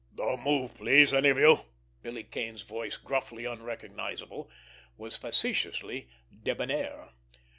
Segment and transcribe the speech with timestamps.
[0.15, 1.59] "Don't move, please, any of you!"
[2.01, 4.49] Billy Kane's voice, gruffly unrecognizable,
[4.97, 6.09] was facetiously
[6.41, 7.11] debonair.